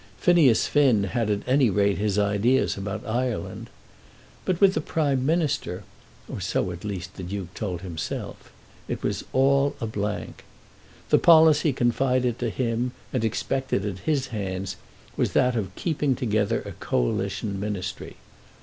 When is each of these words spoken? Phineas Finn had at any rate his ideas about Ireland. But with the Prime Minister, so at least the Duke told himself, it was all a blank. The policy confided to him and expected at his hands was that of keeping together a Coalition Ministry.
Phineas 0.17 0.65
Finn 0.65 1.03
had 1.03 1.29
at 1.29 1.47
any 1.47 1.69
rate 1.69 1.99
his 1.99 2.17
ideas 2.17 2.75
about 2.75 3.05
Ireland. 3.05 3.69
But 4.45 4.59
with 4.59 4.73
the 4.73 4.81
Prime 4.81 5.27
Minister, 5.27 5.83
so 6.39 6.71
at 6.71 6.83
least 6.83 7.17
the 7.17 7.23
Duke 7.23 7.53
told 7.53 7.81
himself, 7.81 8.51
it 8.87 9.03
was 9.03 9.23
all 9.31 9.75
a 9.79 9.85
blank. 9.85 10.43
The 11.11 11.19
policy 11.19 11.71
confided 11.71 12.39
to 12.39 12.49
him 12.49 12.93
and 13.13 13.23
expected 13.23 13.85
at 13.85 13.99
his 13.99 14.29
hands 14.29 14.75
was 15.15 15.33
that 15.33 15.55
of 15.55 15.75
keeping 15.75 16.15
together 16.15 16.63
a 16.63 16.71
Coalition 16.71 17.59
Ministry. 17.59 18.15